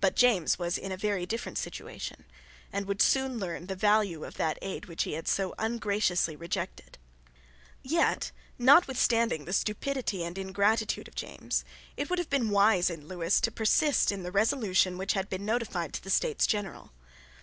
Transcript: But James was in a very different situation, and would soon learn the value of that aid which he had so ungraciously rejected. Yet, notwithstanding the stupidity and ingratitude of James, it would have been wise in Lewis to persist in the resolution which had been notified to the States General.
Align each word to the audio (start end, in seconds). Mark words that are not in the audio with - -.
But 0.00 0.16
James 0.16 0.58
was 0.58 0.78
in 0.78 0.92
a 0.92 0.96
very 0.96 1.26
different 1.26 1.58
situation, 1.58 2.24
and 2.72 2.86
would 2.86 3.02
soon 3.02 3.38
learn 3.38 3.66
the 3.66 3.76
value 3.76 4.24
of 4.24 4.38
that 4.38 4.58
aid 4.62 4.86
which 4.86 5.02
he 5.02 5.12
had 5.12 5.28
so 5.28 5.54
ungraciously 5.58 6.34
rejected. 6.34 6.96
Yet, 7.82 8.30
notwithstanding 8.58 9.44
the 9.44 9.52
stupidity 9.52 10.24
and 10.24 10.38
ingratitude 10.38 11.06
of 11.06 11.14
James, 11.14 11.66
it 11.98 12.08
would 12.08 12.18
have 12.18 12.30
been 12.30 12.48
wise 12.48 12.88
in 12.88 13.08
Lewis 13.08 13.42
to 13.42 13.50
persist 13.52 14.10
in 14.10 14.22
the 14.22 14.32
resolution 14.32 14.96
which 14.96 15.12
had 15.12 15.28
been 15.28 15.44
notified 15.44 15.92
to 15.92 16.02
the 16.02 16.08
States 16.08 16.46
General. 16.46 16.92